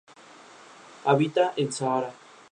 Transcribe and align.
Habita 1.11 1.53
en 1.57 1.71
Sahara. 1.71 2.11